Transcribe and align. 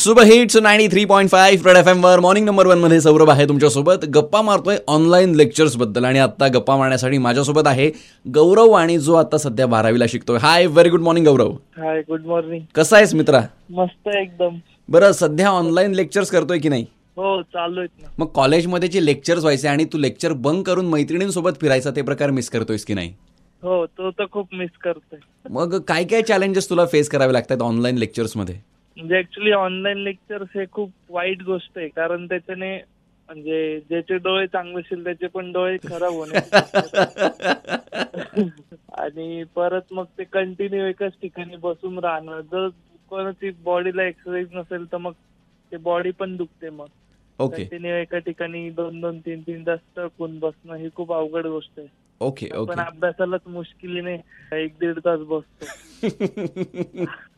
Super 0.00 0.24
hits 0.24 0.56
ninety 0.56 0.86
three 0.88 1.04
point 1.04 1.30
five 1.30 1.66
red 1.66 1.76
F 1.76 1.88
M 1.88 2.00
वर. 2.02 2.20
Morning 2.20 2.46
number 2.46 2.66
वनमध्ये 2.66 3.00
सौरभ 3.00 3.30
आहे 3.30 3.46
तुमच्यासोबत. 3.48 4.04
गप्पा 4.14 4.40
मारतोय 4.42 4.76
ऑनलाईन 4.88 5.34
लेक्चर्सबद्दल 5.36 6.04
आणि 6.04 6.18
आता 6.18 6.46
गप्पा 6.54 6.76
मारण्यासाठी 6.76 7.18
माझ्यासोबत 7.18 7.66
आहे 7.66 7.90
गौरव 8.26 8.72
आणि 8.72 8.96
जो 8.98 9.14
आता 9.14 9.38
सध्या 9.38 9.66
बारावीला 9.66 10.04
शिकतोय. 10.08 10.38
Hi 10.42 10.66
very 10.66 10.90
good 10.90 11.02
morning 11.02 11.26
Gaurav. 11.26 11.50
Hi 11.78 12.00
good 12.08 12.24
morning 12.26 12.62
कसा 12.74 12.96
आहेस 12.96 13.14
मित्रा? 13.14 13.40
मस्त 13.70 14.08
एकदम. 14.14 14.56
बरं 14.88 15.12
सध्या 15.12 15.50
ऑनलाईन 15.50 15.94
लेक्चर्स 15.94 16.30
करतोय 16.30 16.58
की 16.58 16.68
नाही? 16.68 16.86
हो 17.16 17.40
चालू 17.44 17.84
मग 18.18 18.26
कॉलेजमध्ये 18.34 18.88
जे 18.88 19.04
लेक्चर्स 19.04 19.42
व्हायचे 19.42 19.68
आणि 19.68 19.84
तू 19.92 19.98
लेक्चर 19.98 20.32
बंक 20.38 20.66
करून 20.66 20.86
मैत्रिणींसोबत 20.86 21.60
फिरायचा 21.60 21.90
ते 21.96 22.02
प्रकार 22.02 22.30
मिस 22.30 22.50
करतोयस 22.50 22.84
की 22.84 22.94
नाही? 22.94 23.12
हो 23.62 23.84
तो 23.86 24.10
तर 24.10 24.24
खूप 24.32 24.54
मिस 24.54 24.70
करतोय. 24.84 25.18
मग 25.50 25.78
काय 25.88 26.04
काय 26.04 26.22
चॅलेंजेस 26.22 26.70
तुला 26.70 26.86
फेस 26.86 27.08
करावे 27.08 27.32
लागतात 27.32 27.62
ऑनलाईन 27.62 27.98
लेक्चर्समध्ये 27.98 28.60
म्हणजे 28.96 29.18
ऍक्च्युली 29.18 29.52
ऑनलाईन 29.52 29.98
लेक्चर्स 29.98 30.48
हे 30.54 30.64
खूप 30.72 30.90
वाईट 31.10 31.42
गोष्ट 31.42 31.78
आहे. 31.78 31.88
कारण 31.88 32.26
त्याच्याने 32.26 32.80
म्हणजे 33.28 33.80
ज्याचे 33.88 34.18
डोळे 34.18 34.46
चांगले 34.46 34.80
असतील 34.80 35.04
त्याचे 35.04 35.26
पण 35.26 35.52
डोळे 35.52 35.76
खराब 35.88 36.12
होणे 36.12 36.38
आणि 39.00 39.44
परत 39.54 39.92
मग 39.92 40.04
ते 40.18 40.24
कंटिन्यू 40.24 40.84
एकाच 40.84 41.12
ठिकाणी 41.22 41.56
बसून 41.56 41.98
राहणं. 41.98 42.40
जर 42.52 42.68
कोणाची 43.10 43.50
बॉडीला 43.64 44.04
एक्सरसाइज 44.04 44.48
नसेल 44.54 44.92
तर 44.92 44.96
मग 44.96 45.12
ते 45.72 45.76
बॉडी 45.76 46.10
पण 46.10 46.36
दुखते 46.36 46.70
मग. 46.70 46.86
ओके 47.38 47.56
कंटिन्यू 47.56 47.94
एका 47.94 48.18
ठिकाणी 48.18 48.70
दोन 48.70 49.00
दोन 49.00 49.18
तीन 49.18 49.40
तीन 49.40 49.66
तास 49.66 49.78
टळकून 49.96 50.38
बसणं 50.38 50.76
ही 50.76 50.88
खूप 50.96 51.12
अवघड 51.12 51.46
गोष्ट 51.46 51.78
आहे. 51.78 51.88
ओके 52.20 52.66
पण 52.66 52.80
अभ्यासालाच 52.80 53.40
मुश्किलीने 53.46 54.18
एक 54.54 54.74
दीड 54.80 54.98
तास 54.98 55.20
बसतो. 55.28 55.66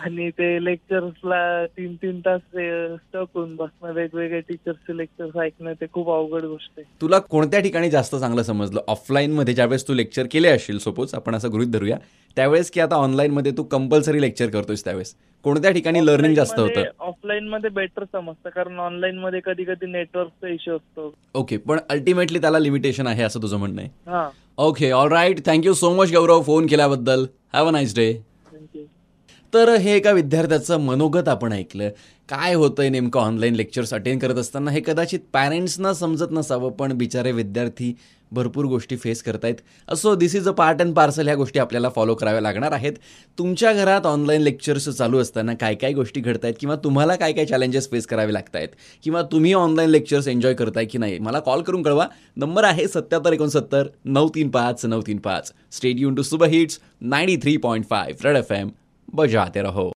आणि 0.00 0.28
ते 0.38 0.64
लेक्चर्सला 0.64 1.66
तीन 1.66 1.94
तीन 2.02 2.20
तास 2.20 2.40
स्टक 2.40 3.24
होऊन 3.34 3.54
बसणं 3.56 3.92
वेगवेगळे 3.92 4.40
टीचर्सचे 4.40 4.96
लेक्चर्स 4.96 5.36
ऐकणं 5.42 5.72
ते 5.80 5.86
खूप 5.92 6.10
अवघड 6.10 6.44
गोष्ट 6.44 6.70
आहे. 6.76 6.84
तुला 7.00 7.18
कोणत्या 7.20 7.60
ठिकाणी 7.60 7.90
जास्त 7.90 8.16
चांगलं 8.16 8.42
समजलं? 8.42 8.80
ऑफलाईन 8.88 9.32
मध्ये 9.32 9.54
ज्यावेळेस 9.54 9.86
तू 9.88 9.94
लेक्चर 9.94 10.26
केले 10.32 10.48
असशील 10.48 10.78
सपोज 10.78 11.14
आपण 11.14 11.34
असं 11.34 11.52
गृहित 11.52 11.72
धरूया. 11.72 11.96
त्यावेळेस 12.36 12.70
की 12.70 12.80
आता 12.80 12.96
ऑनलाईन 12.96 13.32
मध्ये 13.32 13.52
तू 13.56 13.62
कंपल्सरी 13.62 14.20
लेक्चर 14.20 14.50
करतोयस 14.50 14.84
त्यावेळेस. 14.84 15.14
कोणत्या 15.44 15.70
ठिकाणी 15.70 16.04
लर्निंग 16.06 16.34
जास्त 16.34 16.58
होतं? 16.58 16.84
ऑफलाईन 16.98 17.48
मध्ये 17.48 17.70
बेटर 17.70 18.04
समजतं 18.12 18.50
कारण 18.50 18.78
ऑनलाईन 18.80 19.18
मध्ये 19.18 19.40
कधी 19.44 19.64
कधी 19.64 19.86
नेटवर्कचा 19.86 20.48
इश्यू 20.48 20.76
असतो. 20.76 21.12
ओके 21.34 21.56
पण 21.56 21.78
अल्टिमेटली 21.90 22.38
त्याला 22.38 22.58
लिमिटेशन 22.58 23.06
आहे 23.06 23.22
असं 23.22 23.42
तुझं 23.42 23.56
म्हणणं 23.56 23.82
आहे. 23.82 24.30
Okay 24.58 24.90
all 24.90 25.12
right 25.12 25.44
thank you 25.46 25.72
so 25.74 25.94
much 25.94 26.12
Gaurav 26.12 26.42
phone 26.42 26.66
केल्याबद्दल. 26.66 27.24
हॅव 27.54 27.68
अ 27.68 27.70
नाईस 27.70 27.94
डे 27.96 28.12
तर 29.52 29.74
हे 29.74 29.94
एका 29.96 30.10
विद्यार्थ्याचं 30.12 30.80
मनोगत 30.80 31.28
आपण 31.28 31.52
ऐकलं. 31.52 31.90
काय 32.28 32.54
होतं 32.54 32.82
आहे 32.82 32.90
नेमकं 32.90 33.20
ऑनलाईन 33.20 33.54
लेक्चर्स 33.54 33.92
अटेंड 33.94 34.20
करत 34.20 34.38
असताना? 34.38 34.70
हे 34.70 34.80
कदाचित 34.86 35.20
पॅरेंट्सना 35.32 35.92
समजत 35.94 36.32
नसावं 36.32 36.70
पण 36.70 36.92
बिचारे 36.98 37.32
विद्यार्थी 37.32 37.92
भरपूर 38.32 38.64
गोष्टी 38.64 38.96
फेस 38.96 39.22
करतायत. 39.22 39.54
असो 39.88 40.14
this 40.14 40.34
is 40.36 40.48
a 40.48 40.52
part 40.52 40.80
and 40.82 40.94
parcel 40.94 41.26
ह्या 41.26 41.34
गोष्टी 41.34 41.58
आपल्याला 41.58 41.88
फॉलो 41.88 42.14
कराव्या 42.14 42.40
लागणार 42.40 42.72
आहेत. 42.72 42.92
तुमच्या 43.38 43.72
घरात 43.72 44.06
ऑनलाईन 44.06 44.42
लेक्चर्स 44.42 44.88
चालू 44.88 45.18
असताना 45.18 45.54
काय 45.60 45.74
काय 45.74 45.92
गोष्टी 45.92 46.20
घडत 46.20 46.44
आहेत 46.44 46.54
किंवा 46.60 46.76
तुम्हाला 46.84 47.14
काय 47.16 47.32
काय 47.32 47.44
चॅलेंजेस 47.44 47.90
फेस 47.90 48.06
करावे 48.06 48.32
लागत 48.32 48.56
आहेत 48.56 48.68
किंवा 49.04 49.22
तुम्ही 49.32 49.52
ऑनलाईन 49.52 49.90
लेक्चर्स 49.90 50.28
एन्जॉय 50.28 50.54
करताय 50.54 50.84
की 50.84 50.98
नाही? 50.98 51.18
मला 51.18 51.40
कॉल 51.40 51.62
करून 51.62 51.82
कळवा. 51.82 52.06
नंबर 52.36 52.64
आहे 52.64 52.86
सत्याहत्तर 52.88 53.32
एकोणसत्तर 53.32 53.88
नऊ 54.04 54.28
तीन 54.34 54.50
पाच 54.50 54.84
नऊ 54.86 55.02
तीन 55.06 55.18
पाच. 55.18 55.52
Stadium 55.72 56.14
to 56.14 56.22
super 56.22 56.48
hits 56.48 56.78
ninety 57.00 57.36
three 57.42 57.56
point 57.56 57.88
five 57.90 58.28
red 58.28 58.36
F 58.36 58.52
M 58.52 58.68
बजाते 59.14 59.62
रहो। 59.62 59.92